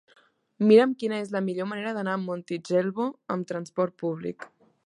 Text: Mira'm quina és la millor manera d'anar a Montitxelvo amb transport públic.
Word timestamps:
Mira'm 0.69 0.95
quina 1.03 1.19
és 1.25 1.29
la 1.35 1.43
millor 1.49 1.69
manera 1.73 1.93
d'anar 1.99 2.17
a 2.17 2.21
Montitxelvo 2.23 3.09
amb 3.37 3.49
transport 3.53 3.99
públic. 4.07 4.53